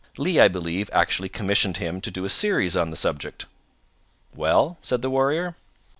Lee, 0.17 0.39
I 0.39 0.47
believe, 0.47 0.89
actually 0.93 1.29
commissioned 1.29 1.77
him 1.77 2.01
to 2.01 2.09
do 2.09 2.25
a 2.25 2.29
series 2.29 2.75
on 2.75 2.89
the 2.89 2.95
subject." 2.95 3.45
"Well?" 4.35 4.79
said 4.81 5.03
the 5.03 5.11
warrior. 5.11 5.55